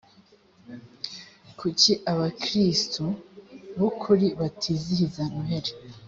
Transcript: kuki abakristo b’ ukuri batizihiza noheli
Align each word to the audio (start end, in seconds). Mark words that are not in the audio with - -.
kuki 1.59 1.91
abakristo 2.11 3.03
b’ 3.77 3.79
ukuri 3.89 4.27
batizihiza 4.39 5.21
noheli 5.31 5.71